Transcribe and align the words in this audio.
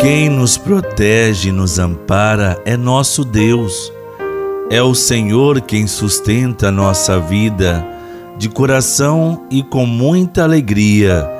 Quem 0.00 0.30
nos 0.30 0.56
protege 0.56 1.50
e 1.50 1.52
nos 1.52 1.78
ampara 1.78 2.58
é 2.64 2.74
nosso 2.74 3.22
Deus. 3.22 3.92
É 4.70 4.80
o 4.82 4.94
Senhor 4.94 5.60
quem 5.60 5.86
sustenta 5.86 6.70
nossa 6.70 7.20
vida. 7.20 7.86
De 8.38 8.48
coração 8.48 9.44
e 9.50 9.62
com 9.62 9.84
muita 9.84 10.42
alegria, 10.42 11.30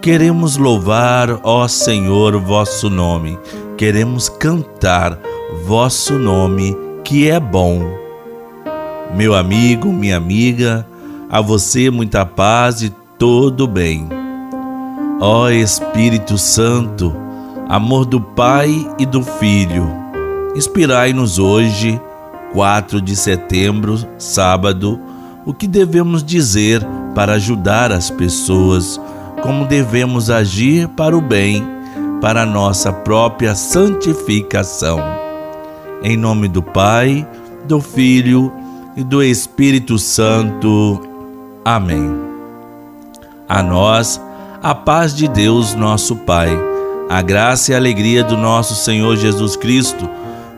queremos 0.00 0.56
louvar, 0.56 1.40
ó 1.42 1.66
Senhor, 1.66 2.40
vosso 2.40 2.88
nome. 2.88 3.36
Queremos 3.76 4.28
cantar 4.28 5.18
vosso 5.66 6.12
nome, 6.12 6.76
que 7.02 7.28
é 7.28 7.40
bom. 7.40 7.82
Meu 9.16 9.34
amigo, 9.34 9.92
minha 9.92 10.16
amiga, 10.16 10.86
a 11.28 11.40
você 11.40 11.90
muita 11.90 12.24
paz 12.24 12.80
e 12.80 12.90
todo 13.18 13.66
bem. 13.66 14.08
Ó 15.20 15.50
Espírito 15.50 16.38
Santo, 16.38 17.23
amor 17.68 18.04
do 18.04 18.20
Pai 18.20 18.70
e 18.98 19.06
do 19.06 19.22
Filho, 19.22 19.88
inspirai-nos 20.54 21.38
hoje, 21.38 22.00
4 22.52 23.00
de 23.00 23.16
setembro, 23.16 23.98
sábado, 24.18 25.00
o 25.44 25.52
que 25.52 25.66
devemos 25.66 26.22
dizer 26.22 26.86
para 27.14 27.34
ajudar 27.34 27.90
as 27.92 28.10
pessoas, 28.10 29.00
como 29.42 29.66
devemos 29.66 30.30
agir 30.30 30.88
para 30.88 31.16
o 31.16 31.20
bem, 31.20 31.64
para 32.20 32.42
a 32.42 32.46
nossa 32.46 32.92
própria 32.92 33.54
santificação. 33.54 34.98
Em 36.02 36.16
nome 36.16 36.48
do 36.48 36.62
Pai, 36.62 37.26
do 37.66 37.80
Filho 37.80 38.52
e 38.96 39.02
do 39.02 39.22
Espírito 39.22 39.98
Santo. 39.98 41.00
Amém. 41.64 42.10
A 43.48 43.62
nós, 43.62 44.20
a 44.62 44.74
paz 44.74 45.14
de 45.14 45.28
Deus, 45.28 45.74
nosso 45.74 46.16
Pai, 46.16 46.73
a 47.08 47.20
graça 47.20 47.70
e 47.70 47.74
a 47.74 47.78
alegria 47.78 48.24
do 48.24 48.36
nosso 48.36 48.74
Senhor 48.74 49.16
Jesus 49.16 49.56
Cristo, 49.56 50.08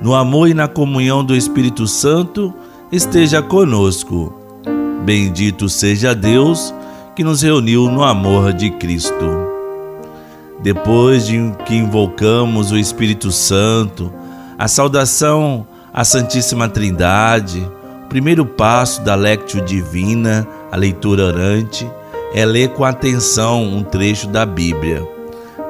no 0.00 0.14
amor 0.14 0.48
e 0.48 0.54
na 0.54 0.68
comunhão 0.68 1.24
do 1.24 1.34
Espírito 1.34 1.86
Santo, 1.86 2.54
esteja 2.92 3.42
conosco. 3.42 4.32
Bendito 5.04 5.68
seja 5.68 6.14
Deus 6.14 6.74
que 7.14 7.24
nos 7.24 7.42
reuniu 7.42 7.90
no 7.90 8.02
amor 8.02 8.52
de 8.52 8.70
Cristo. 8.70 9.14
Depois 10.62 11.26
de 11.26 11.52
que 11.64 11.74
invocamos 11.74 12.70
o 12.72 12.78
Espírito 12.78 13.30
Santo, 13.30 14.12
a 14.58 14.68
saudação 14.68 15.66
à 15.92 16.04
Santíssima 16.04 16.68
Trindade, 16.68 17.68
o 18.04 18.08
primeiro 18.08 18.44
passo 18.46 19.02
da 19.02 19.14
Lectio 19.14 19.60
Divina, 19.62 20.46
a 20.70 20.76
leitura 20.76 21.24
orante, 21.24 21.88
é 22.34 22.44
ler 22.44 22.70
com 22.70 22.84
atenção 22.84 23.64
um 23.64 23.82
trecho 23.82 24.28
da 24.28 24.44
Bíblia. 24.44 25.15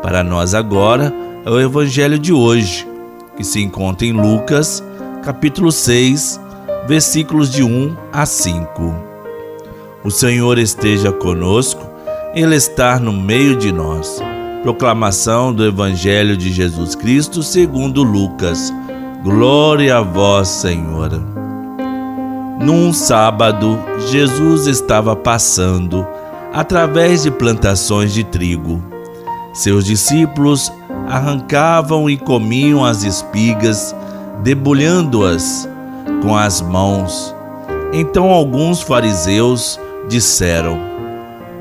Para 0.03 0.23
nós 0.23 0.55
agora 0.55 1.13
é 1.45 1.51
o 1.51 1.61
evangelho 1.61 2.19
de 2.19 2.33
hoje, 2.33 2.87
que 3.37 3.45
se 3.45 3.63
encontra 3.63 4.07
em 4.07 4.13
Lucas, 4.13 4.83
capítulo 5.23 5.73
6, 5.73 6.41
versículos 6.87 7.51
de 7.51 7.63
1 7.63 7.97
a 8.13 8.25
5. 8.25 8.95
O 10.05 10.11
Senhor 10.11 10.59
esteja 10.59 11.11
conosco, 11.11 11.85
ele 12.35 12.55
está 12.55 12.99
no 13.01 13.13
meio 13.13 13.57
de 13.57 13.73
nós. 13.73 14.21
Proclamação 14.63 15.53
do 15.53 15.65
evangelho 15.65 16.37
de 16.37 16.53
Jesus 16.53 16.95
Cristo, 16.95 17.43
segundo 17.43 18.03
Lucas. 18.03 18.73
Glória 19.23 19.97
a 19.97 20.03
vós, 20.03 20.49
Senhor. 20.49 21.11
Num 22.61 22.93
sábado, 22.93 23.79
Jesus 24.09 24.67
estava 24.67 25.15
passando 25.15 26.07
através 26.53 27.23
de 27.23 27.31
plantações 27.31 28.13
de 28.13 28.25
trigo. 28.25 28.83
Seus 29.57 29.87
discípulos 29.87 30.71
arrancavam 31.09 32.11
e 32.11 32.17
comiam 32.19 32.85
as 32.85 33.05
espigas, 33.05 33.97
debulhando-as 34.43 35.67
com 36.23 36.37
as 36.37 36.61
mãos. 36.61 37.35
Então 37.91 38.29
alguns 38.29 38.83
fariseus 38.83 39.81
disseram: 40.11 40.79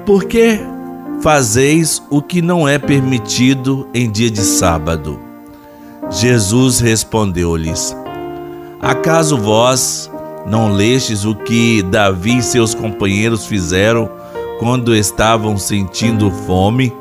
Por 0.06 0.26
que 0.26 0.60
fazeis 1.22 2.04
o 2.10 2.22
que 2.22 2.42
não 2.42 2.68
é 2.68 2.78
permitido 2.78 3.88
em 3.94 4.12
dia 4.12 4.30
de 4.30 4.42
sábado? 4.42 5.18
Jesus 6.10 6.82
respondeu-lhes: 6.82 7.96
Acaso 8.82 9.38
vós 9.38 10.12
não 10.46 10.74
lestes 10.74 11.24
o 11.24 11.34
que 11.34 11.82
Davi 11.82 12.40
e 12.40 12.44
seus 12.44 12.76
companheiros 12.76 13.46
fizeram 13.46 14.12
quando 14.60 14.94
estavam 14.94 15.58
sentindo 15.58 16.30
fome, 16.30 16.92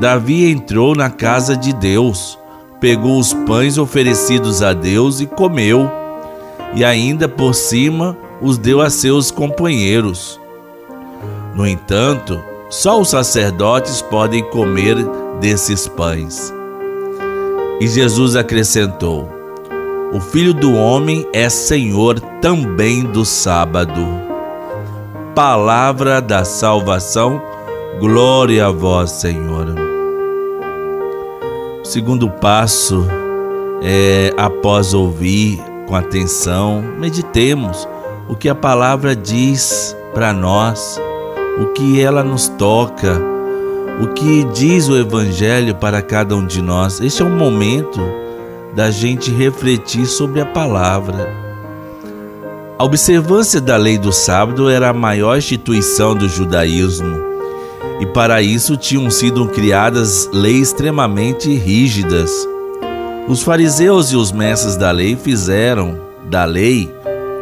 Davi 0.00 0.50
entrou 0.50 0.94
na 0.94 1.10
casa 1.10 1.56
de 1.56 1.72
Deus, 1.72 2.38
pegou 2.80 3.18
os 3.18 3.32
pães 3.32 3.78
oferecidos 3.78 4.62
a 4.62 4.72
Deus 4.72 5.20
e 5.20 5.26
comeu, 5.26 5.90
e 6.74 6.84
ainda 6.84 7.28
por 7.28 7.54
cima 7.54 8.16
os 8.40 8.58
deu 8.58 8.80
a 8.80 8.90
seus 8.90 9.30
companheiros. 9.30 10.40
No 11.54 11.66
entanto, 11.66 12.40
só 12.70 13.00
os 13.00 13.10
sacerdotes 13.10 14.00
podem 14.02 14.42
comer 14.50 14.96
desses 15.40 15.88
pães. 15.88 16.52
E 17.80 17.86
Jesus 17.86 18.36
acrescentou: 18.36 19.28
O 20.12 20.20
filho 20.20 20.54
do 20.54 20.74
homem 20.74 21.26
é 21.32 21.48
senhor 21.48 22.20
também 22.40 23.04
do 23.04 23.24
sábado 23.24 24.28
palavra 25.38 26.20
da 26.20 26.44
salvação. 26.44 27.40
Glória 28.00 28.66
a 28.66 28.72
vós, 28.72 29.12
Senhor. 29.12 29.87
Segundo 31.88 32.28
passo 32.28 33.06
é, 33.80 34.30
após 34.36 34.92
ouvir 34.92 35.58
com 35.86 35.96
atenção, 35.96 36.84
meditemos 36.98 37.88
o 38.28 38.36
que 38.36 38.46
a 38.46 38.54
palavra 38.54 39.16
diz 39.16 39.96
para 40.12 40.34
nós, 40.34 41.00
o 41.58 41.68
que 41.68 41.98
ela 41.98 42.22
nos 42.22 42.46
toca, 42.46 43.18
o 44.02 44.08
que 44.08 44.44
diz 44.52 44.86
o 44.86 44.98
Evangelho 44.98 45.74
para 45.76 46.02
cada 46.02 46.36
um 46.36 46.44
de 46.44 46.60
nós. 46.60 47.00
Este 47.00 47.22
é 47.22 47.24
o 47.24 47.30
momento 47.30 48.02
da 48.74 48.90
gente 48.90 49.30
refletir 49.30 50.04
sobre 50.04 50.42
a 50.42 50.46
palavra 50.46 51.48
a 52.78 52.84
observância 52.84 53.60
da 53.60 53.76
lei 53.76 53.98
do 53.98 54.12
sábado 54.12 54.70
era 54.70 54.90
a 54.90 54.92
maior 54.92 55.36
instituição 55.36 56.14
do 56.14 56.28
judaísmo, 56.28 57.18
e 58.00 58.06
para 58.06 58.40
isso 58.40 58.76
tinham 58.76 59.10
sido 59.10 59.48
criadas 59.48 60.28
leis 60.32 60.68
extremamente 60.68 61.52
rígidas. 61.54 62.30
Os 63.28 63.42
fariseus 63.42 64.12
e 64.12 64.16
os 64.16 64.32
mestres 64.32 64.76
da 64.76 64.90
lei 64.90 65.16
fizeram 65.16 65.98
da 66.24 66.44
lei 66.44 66.90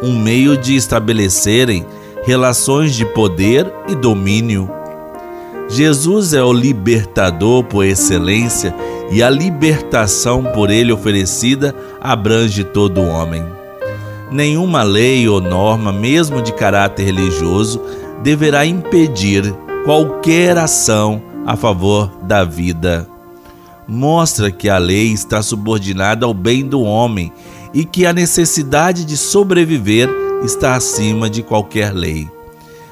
um 0.01 0.19
meio 0.19 0.57
de 0.57 0.75
estabelecerem 0.75 1.85
relações 2.23 2.93
de 2.93 3.05
poder 3.05 3.71
e 3.87 3.95
domínio. 3.95 4.69
Jesus 5.69 6.33
é 6.33 6.43
o 6.43 6.53
libertador 6.53 7.63
por 7.63 7.85
excelência 7.85 8.73
e 9.11 9.23
a 9.23 9.29
libertação 9.29 10.43
por 10.43 10.69
ele 10.69 10.91
oferecida 10.91 11.75
abrange 12.01 12.63
todo 12.63 13.01
homem. 13.01 13.43
Nenhuma 14.31 14.83
lei 14.83 15.27
ou 15.27 15.39
norma, 15.39 15.91
mesmo 15.91 16.41
de 16.41 16.51
caráter 16.51 17.03
religioso, 17.03 17.81
deverá 18.21 18.65
impedir 18.65 19.53
qualquer 19.87 20.57
ação 20.57 21.23
a 21.45 21.55
favor 21.55 22.11
da 22.23 22.43
vida. 22.43 23.07
Mostra 23.87 24.51
que 24.51 24.67
a 24.67 24.77
lei 24.77 25.13
está 25.13 25.41
subordinada 25.41 26.25
ao 26.25 26.33
bem 26.33 26.67
do 26.67 26.81
homem 26.81 27.31
e 27.73 27.85
que 27.85 28.05
a 28.05 28.11
necessidade 28.11 29.05
de 29.05 29.15
sobreviver 29.15 30.09
está 30.43 30.75
acima 30.75 31.29
de 31.29 31.41
qualquer 31.41 31.93
lei. 31.93 32.29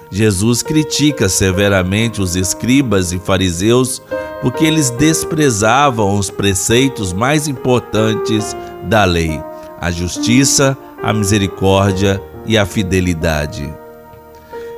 Jesus 0.10 0.64
critica 0.64 1.28
severamente 1.28 2.22
os 2.22 2.38
escribas 2.38 3.12
e 3.12 3.20
fariseus 3.20 4.02
porque 4.42 4.64
eles 4.64 4.90
desprezavam 4.90 6.18
os 6.18 6.30
preceitos 6.30 7.12
mais 7.12 7.46
importantes 7.46 8.56
da 8.86 9.04
lei: 9.04 9.38
a 9.82 9.92
justiça, 9.92 10.78
a 11.04 11.12
misericórdia 11.12 12.24
e 12.46 12.58
a 12.58 12.66
fidelidade. 12.66 13.70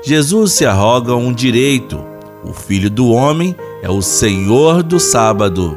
Jesus 0.07 0.53
se 0.53 0.65
arroga 0.65 1.13
um 1.15 1.33
direito. 1.33 2.06
O 2.47 2.53
Filho 2.53 2.89
do 2.89 3.09
Homem 3.09 3.53
é 3.81 3.89
o 3.89 4.01
Senhor 4.01 4.81
do 4.81 5.01
sábado. 5.01 5.75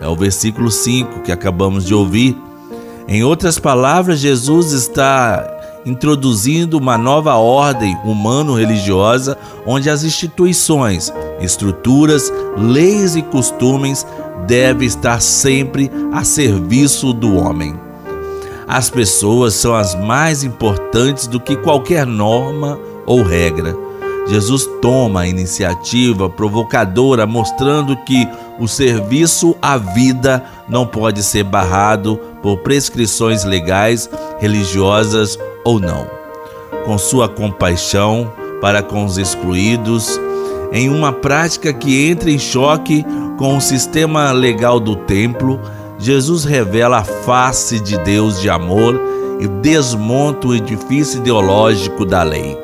É 0.00 0.08
o 0.08 0.16
versículo 0.16 0.68
5 0.68 1.20
que 1.20 1.30
acabamos 1.30 1.84
de 1.84 1.94
ouvir. 1.94 2.36
Em 3.06 3.22
outras 3.22 3.60
palavras, 3.60 4.18
Jesus 4.18 4.72
está 4.72 5.48
introduzindo 5.86 6.78
uma 6.78 6.98
nova 6.98 7.34
ordem 7.36 7.96
humano-religiosa 8.04 9.38
onde 9.64 9.88
as 9.88 10.02
instituições, 10.02 11.12
estruturas, 11.40 12.32
leis 12.56 13.14
e 13.14 13.22
costumes 13.22 14.04
devem 14.48 14.88
estar 14.88 15.20
sempre 15.20 15.88
a 16.12 16.24
serviço 16.24 17.12
do 17.12 17.36
homem. 17.36 17.78
As 18.66 18.90
pessoas 18.90 19.54
são 19.54 19.76
as 19.76 19.94
mais 19.94 20.42
importantes 20.42 21.28
do 21.28 21.38
que 21.38 21.54
qualquer 21.54 22.04
norma 22.04 22.80
ou 23.06 23.22
regra. 23.22 23.83
Jesus 24.26 24.66
toma 24.80 25.20
a 25.20 25.26
iniciativa 25.26 26.30
provocadora, 26.30 27.26
mostrando 27.26 27.96
que 28.04 28.26
o 28.58 28.66
serviço 28.66 29.56
à 29.60 29.76
vida 29.76 30.42
não 30.68 30.86
pode 30.86 31.22
ser 31.22 31.44
barrado 31.44 32.18
por 32.42 32.58
prescrições 32.58 33.44
legais, 33.44 34.08
religiosas 34.38 35.38
ou 35.64 35.78
não. 35.78 36.06
Com 36.84 36.96
sua 36.96 37.28
compaixão 37.28 38.32
para 38.60 38.82
com 38.82 39.04
os 39.04 39.18
excluídos, 39.18 40.18
em 40.72 40.88
uma 40.88 41.12
prática 41.12 41.72
que 41.72 42.08
entra 42.08 42.30
em 42.30 42.38
choque 42.38 43.04
com 43.36 43.56
o 43.56 43.60
sistema 43.60 44.32
legal 44.32 44.80
do 44.80 44.96
templo, 44.96 45.60
Jesus 45.98 46.44
revela 46.44 46.98
a 46.98 47.04
face 47.04 47.78
de 47.78 47.98
Deus 47.98 48.40
de 48.40 48.48
amor 48.48 49.00
e 49.38 49.46
desmonta 49.46 50.48
o 50.48 50.54
edifício 50.54 51.18
ideológico 51.18 52.04
da 52.04 52.22
lei. 52.22 52.63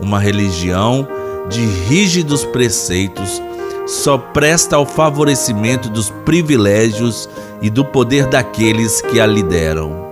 Uma 0.00 0.18
religião 0.18 1.06
de 1.48 1.64
rígidos 1.64 2.44
preceitos 2.44 3.42
só 3.86 4.18
presta 4.18 4.76
ao 4.76 4.84
favorecimento 4.84 5.88
dos 5.88 6.10
privilégios 6.24 7.28
e 7.62 7.70
do 7.70 7.84
poder 7.84 8.26
daqueles 8.26 9.00
que 9.00 9.20
a 9.20 9.26
lideram. 9.26 10.06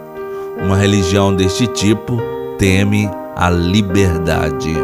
Uma 0.63 0.77
religião 0.77 1.35
deste 1.35 1.67
tipo 1.67 2.19
teme 2.57 3.11
a 3.37 3.51
liberdade. 3.51 4.75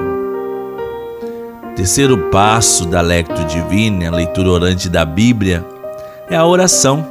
Terceiro 1.76 2.19
passo 2.31 2.85
da 2.85 3.00
Lectio 3.00 3.44
Divina, 3.47 4.08
a 4.08 4.14
leitura 4.14 4.50
orante 4.50 4.88
da 4.88 5.05
Bíblia, 5.05 5.64
é 6.29 6.37
a 6.37 6.44
oração. 6.44 7.06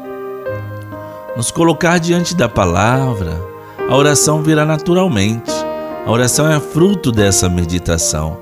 Nos 1.35 1.49
colocar 1.49 1.97
diante 1.97 2.35
da 2.35 2.49
palavra, 2.49 3.41
a 3.89 3.95
oração 3.95 4.43
virá 4.43 4.65
naturalmente. 4.65 5.58
A 6.05 6.11
oração 6.11 6.49
é 6.49 6.59
fruto 6.59 7.11
dessa 7.11 7.47
meditação. 7.49 8.37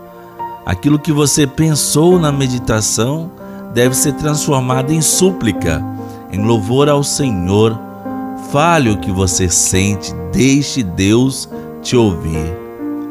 Aquilo 0.65 0.99
que 0.99 1.11
você 1.11 1.47
pensou 1.47 2.19
na 2.19 2.31
meditação 2.31 3.31
deve 3.73 3.95
ser 3.95 4.13
transformado 4.13 4.91
em 4.91 5.01
súplica, 5.01 5.83
em 6.31 6.43
louvor 6.43 6.87
ao 6.89 7.03
Senhor. 7.03 7.77
Fale 8.51 8.89
o 8.89 8.97
que 8.97 9.11
você 9.11 9.49
sente, 9.49 10.13
deixe 10.31 10.83
Deus 10.83 11.49
te 11.81 11.95
ouvir. 11.95 12.57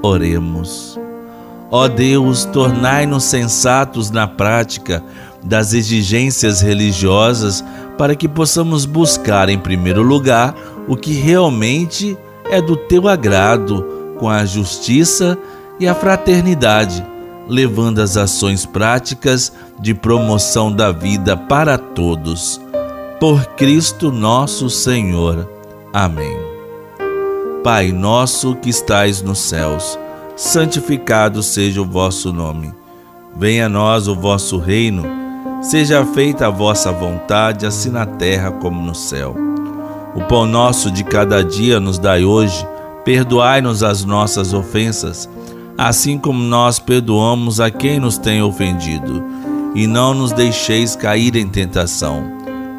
Oremos. 0.03 0.99
Ó 1.71 1.89
Deus, 1.89 2.45
tornai-nos 2.45 3.25
sensatos 3.25 4.11
na 4.11 4.27
prática 4.27 5.03
das 5.43 5.73
exigências 5.73 6.61
religiosas 6.61 7.65
para 7.99 8.15
que 8.15 8.29
possamos 8.29 8.85
buscar 8.85 9.49
em 9.49 9.59
primeiro 9.59 10.03
lugar 10.03 10.55
o 10.89 10.97
que 10.97 11.13
realmente 11.13 12.17
é 12.51 12.61
do 12.61 12.77
teu 12.77 13.09
agrado, 13.09 13.96
com 14.19 14.29
a 14.29 14.45
justiça 14.45 15.39
e 15.79 15.87
a 15.87 15.95
fraternidade, 15.95 17.05
levando 17.49 18.01
as 18.01 18.17
ações 18.17 18.67
práticas 18.67 19.53
de 19.79 19.95
promoção 19.95 20.73
da 20.73 20.91
vida 20.91 21.37
para 21.37 21.79
todos. 21.79 22.61
Por 23.21 23.45
Cristo 23.57 24.11
nosso 24.11 24.69
Senhor. 24.69 25.49
Amém. 25.93 26.37
Pai 27.63 27.91
nosso 27.91 28.55
que 28.55 28.71
estais 28.71 29.23
nos 29.23 29.39
céus, 29.39 29.99
santificado 30.37 31.43
seja 31.43 31.83
o 31.83 31.85
vosso 31.85 32.33
nome. 32.33 32.73
Venha 33.35 33.67
a 33.67 33.69
nós 33.69 34.09
o 34.09 34.15
vosso 34.15 34.59
reino. 34.59 35.05
Seja 35.61 36.05
feita 36.05 36.47
a 36.47 36.51
vossa 36.51 36.93
vontade, 36.93 37.67
assim 37.67 37.91
na 37.91 38.07
terra 38.07 38.51
como 38.53 38.81
no 38.81 38.95
céu. 38.95 39.35
O 40.15 40.23
pão 40.23 40.47
nosso 40.47 40.91
de 40.91 41.05
cada 41.05 41.43
dia 41.43 41.79
nos 41.79 41.99
dai 41.99 42.25
hoje. 42.25 42.67
Perdoai-nos 43.07 43.85
as 43.85 44.05
nossas 44.05 44.53
ofensas, 44.53 45.31
assim 45.79 46.19
como 46.19 46.43
nós 46.43 46.81
perdoamos 46.81 47.61
a 47.61 47.71
quem 47.71 48.01
nos 48.01 48.19
tem 48.19 48.43
ofendido. 48.43 49.23
E 49.77 49.87
não 49.87 50.13
nos 50.13 50.33
deixeis 50.33 50.97
cair 50.97 51.37
em 51.37 51.47
tentação, 51.47 52.25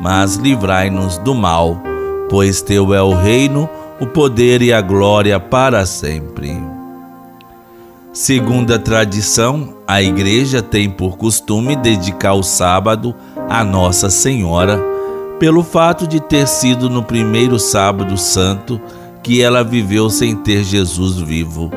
mas 0.01 0.35
livrai-nos 0.35 1.17
do 1.19 1.33
mal, 1.33 1.81
pois 2.29 2.61
teu 2.61 2.93
é 2.93 3.01
o 3.01 3.15
reino, 3.15 3.69
o 4.01 4.05
poder 4.05 4.61
e 4.61 4.73
a 4.73 4.81
glória 4.81 5.39
para 5.39 5.85
sempre. 5.85 6.61
Segundo 8.11 8.73
a 8.73 8.79
tradição, 8.79 9.75
a 9.87 10.01
igreja 10.01 10.61
tem 10.61 10.89
por 10.89 11.15
costume 11.15 11.73
dedicar 11.73 12.33
o 12.33 12.43
sábado 12.43 13.15
a 13.49 13.63
Nossa 13.63 14.09
Senhora 14.09 14.77
pelo 15.39 15.63
fato 15.63 16.05
de 16.05 16.19
ter 16.19 16.47
sido 16.47 16.89
no 16.89 17.03
primeiro 17.03 17.57
sábado 17.57 18.17
santo 18.17 18.81
que 19.27 19.41
ela 19.41 19.61
viveu 19.61 20.09
sem 20.09 20.33
ter 20.37 20.63
Jesus 20.63 21.17
vivo. 21.17 21.69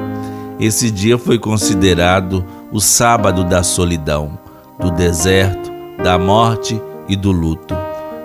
Esse 0.61 0.89
dia 0.89 1.19
foi 1.19 1.37
considerado 1.37 2.45
o 2.71 2.81
sábado 2.81 3.43
da 3.43 3.65
solidão, 3.65 4.39
do 4.79 4.89
deserto, 4.89 5.69
da 6.01 6.17
morte 6.17 6.81
e 7.09 7.17
do 7.17 7.33
luto. 7.33 7.75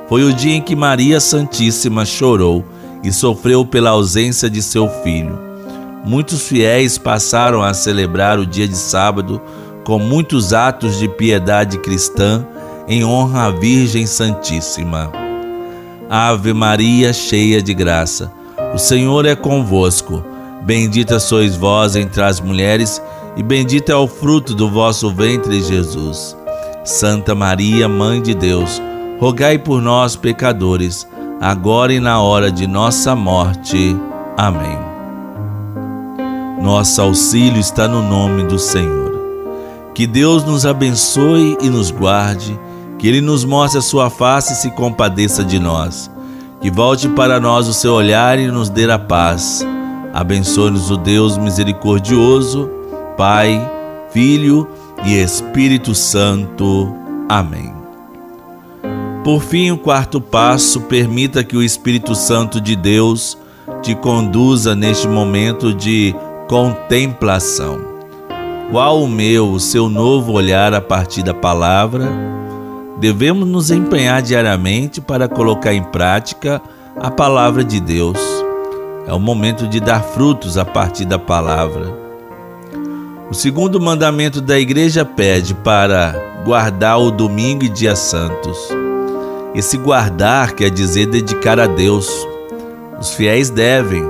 Foi 0.07 0.23
o 0.23 0.31
dia 0.31 0.53
em 0.53 0.61
que 0.61 0.75
Maria 0.75 1.19
Santíssima 1.19 2.05
chorou 2.05 2.63
e 3.03 3.11
sofreu 3.11 3.65
pela 3.65 3.89
ausência 3.89 4.47
de 4.47 4.61
seu 4.61 4.87
filho. 5.01 5.39
Muitos 6.05 6.43
fiéis 6.43 6.99
passaram 6.99 7.63
a 7.63 7.73
celebrar 7.73 8.37
o 8.37 8.45
dia 8.45 8.67
de 8.67 8.77
sábado 8.77 9.41
com 9.83 9.97
muitos 9.97 10.53
atos 10.53 10.99
de 10.99 11.09
piedade 11.09 11.79
cristã 11.79 12.45
em 12.87 13.03
honra 13.03 13.45
à 13.45 13.49
Virgem 13.49 14.05
Santíssima. 14.05 15.11
Ave 16.07 16.53
Maria, 16.53 17.11
cheia 17.11 17.59
de 17.59 17.73
graça, 17.73 18.31
o 18.75 18.77
Senhor 18.77 19.25
é 19.25 19.37
convosco. 19.37 20.21
Bendita 20.63 21.17
sois 21.17 21.55
vós 21.55 21.95
entre 21.95 22.21
as 22.21 22.41
mulheres, 22.41 23.01
e 23.37 23.41
bendito 23.41 23.89
é 23.89 23.95
o 23.95 24.05
fruto 24.05 24.53
do 24.53 24.69
vosso 24.69 25.09
ventre, 25.13 25.61
Jesus. 25.61 26.35
Santa 26.83 27.33
Maria, 27.33 27.87
Mãe 27.87 28.21
de 28.21 28.35
Deus, 28.35 28.81
rogai 29.17 29.57
por 29.57 29.81
nós, 29.81 30.17
pecadores, 30.17 31.07
agora 31.39 31.93
e 31.93 32.01
na 32.01 32.19
hora 32.19 32.51
de 32.51 32.67
nossa 32.67 33.15
morte. 33.15 33.95
Amém. 34.35 34.77
Nosso 36.61 37.01
auxílio 37.01 37.61
está 37.61 37.87
no 37.87 38.01
nome 38.01 38.43
do 38.43 38.59
Senhor. 38.59 39.13
Que 39.93 40.05
Deus 40.05 40.43
nos 40.43 40.65
abençoe 40.65 41.57
e 41.61 41.69
nos 41.69 41.91
guarde 41.91 42.59
que 42.99 43.07
Ele 43.07 43.21
nos 43.21 43.45
mostre 43.45 43.79
a 43.79 43.81
sua 43.81 44.09
face 44.09 44.51
e 44.51 44.55
se 44.57 44.71
compadeça 44.71 45.45
de 45.45 45.59
nós. 45.59 46.11
Que 46.65 46.71
volte 46.71 47.07
para 47.07 47.39
nós 47.39 47.67
o 47.67 47.73
seu 47.75 47.93
olhar 47.93 48.39
e 48.39 48.47
nos 48.47 48.69
dê 48.69 48.89
a 48.89 48.97
paz. 48.97 49.63
Abençoe-nos 50.11 50.89
o 50.89 50.97
Deus 50.97 51.37
misericordioso, 51.37 52.67
Pai, 53.15 53.61
Filho 54.09 54.67
e 55.05 55.13
Espírito 55.13 55.93
Santo. 55.93 56.91
Amém. 57.29 57.71
Por 59.23 59.43
fim, 59.43 59.69
o 59.69 59.77
quarto 59.77 60.19
passo, 60.19 60.81
permita 60.81 61.43
que 61.43 61.55
o 61.55 61.61
Espírito 61.61 62.15
Santo 62.15 62.59
de 62.59 62.75
Deus 62.75 63.37
te 63.83 63.93
conduza 63.93 64.73
neste 64.73 65.07
momento 65.07 65.71
de 65.71 66.15
contemplação. 66.47 67.79
Qual 68.71 69.03
o 69.03 69.07
meu, 69.07 69.51
o 69.51 69.59
seu 69.59 69.87
novo 69.87 70.31
olhar 70.33 70.73
a 70.73 70.81
partir 70.81 71.21
da 71.21 71.31
palavra? 71.31 72.11
Devemos 72.97 73.47
nos 73.47 73.71
empenhar 73.71 74.21
diariamente 74.21 75.01
para 75.01 75.27
colocar 75.27 75.73
em 75.73 75.83
prática 75.83 76.61
a 76.95 77.11
palavra 77.11 77.63
de 77.63 77.79
Deus. 77.79 78.17
É 79.05 79.13
o 79.13 79.19
momento 79.19 79.67
de 79.67 79.79
dar 79.79 80.01
frutos 80.01 80.57
a 80.57 80.63
partir 80.63 81.05
da 81.05 81.19
palavra. 81.19 81.93
O 83.29 83.33
segundo 83.33 83.81
mandamento 83.81 84.39
da 84.39 84.57
igreja 84.57 85.03
pede 85.03 85.53
para 85.53 86.15
guardar 86.45 86.99
o 86.99 87.11
domingo 87.11 87.65
e 87.65 87.69
dias 87.69 87.99
santos. 87.99 88.57
Esse 89.53 89.77
guardar 89.77 90.53
quer 90.53 90.69
dizer 90.69 91.07
dedicar 91.07 91.59
a 91.59 91.67
Deus. 91.67 92.09
Os 92.99 93.11
fiéis 93.13 93.49
devem 93.49 94.03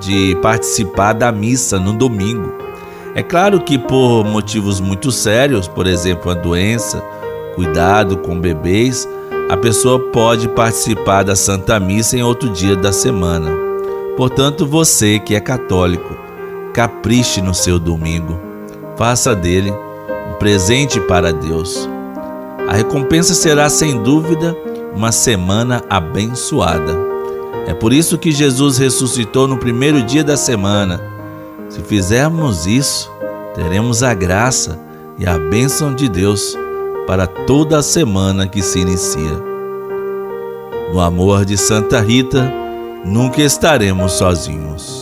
de 0.00 0.36
participar 0.42 1.12
da 1.12 1.30
missa 1.30 1.78
no 1.78 1.92
domingo. 1.92 2.52
É 3.14 3.22
claro 3.22 3.60
que 3.60 3.78
por 3.78 4.24
motivos 4.24 4.80
muito 4.80 5.12
sérios, 5.12 5.68
por 5.68 5.86
exemplo, 5.86 6.30
a 6.30 6.34
doença, 6.34 7.04
cuidado 7.54 8.18
com 8.18 8.38
bebês, 8.38 9.08
a 9.48 9.56
pessoa 9.56 9.98
pode 9.98 10.48
participar 10.48 11.22
da 11.22 11.36
Santa 11.36 11.78
Missa 11.78 12.16
em 12.16 12.22
outro 12.22 12.48
dia 12.48 12.74
da 12.74 12.92
semana. 12.92 13.50
Portanto, 14.16 14.66
você 14.66 15.18
que 15.18 15.34
é 15.34 15.40
católico, 15.40 16.16
capriche 16.72 17.40
no 17.40 17.54
seu 17.54 17.78
domingo. 17.78 18.38
Faça 18.96 19.34
dele 19.34 19.72
um 20.30 20.34
presente 20.38 21.00
para 21.00 21.32
Deus. 21.32 21.88
A 22.68 22.74
recompensa 22.74 23.34
será, 23.34 23.68
sem 23.68 24.02
dúvida, 24.02 24.56
uma 24.94 25.12
semana 25.12 25.82
abençoada. 25.88 26.96
É 27.66 27.74
por 27.74 27.92
isso 27.92 28.18
que 28.18 28.32
Jesus 28.32 28.78
ressuscitou 28.78 29.46
no 29.46 29.58
primeiro 29.58 30.02
dia 30.02 30.24
da 30.24 30.36
semana. 30.36 31.00
Se 31.68 31.80
fizermos 31.80 32.66
isso, 32.66 33.10
teremos 33.54 34.02
a 34.02 34.14
graça 34.14 34.78
e 35.18 35.26
a 35.26 35.38
bênção 35.38 35.94
de 35.94 36.08
Deus 36.08 36.56
para 37.06 37.26
toda 37.26 37.78
a 37.78 37.82
semana 37.82 38.48
que 38.48 38.62
se 38.62 38.80
inicia. 38.80 39.40
No 40.92 41.00
amor 41.00 41.44
de 41.44 41.56
Santa 41.56 42.02
Rita, 42.02 42.52
nunca 43.04 43.42
estaremos 43.42 44.12
sozinhos. 44.12 45.01